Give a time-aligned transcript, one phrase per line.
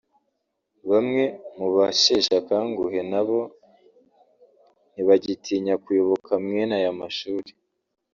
[0.89, 1.23] bamwe
[1.57, 3.39] mu basheshe akanguhe nabo
[4.93, 7.51] ntibagitinya kuyoboka mwene aya mashuri